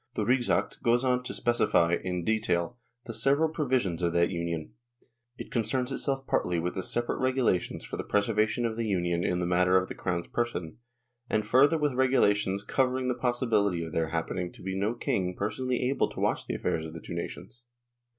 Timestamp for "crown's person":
9.93-10.79